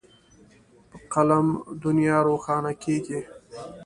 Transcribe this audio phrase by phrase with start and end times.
[0.89, 1.47] په قلم
[1.83, 3.21] دنیا روښانه کېږي.